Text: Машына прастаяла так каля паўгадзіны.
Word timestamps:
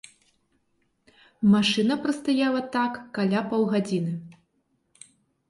Машына 1.55 1.97
прастаяла 2.07 2.61
так 2.77 2.93
каля 3.19 3.45
паўгадзіны. 3.53 4.13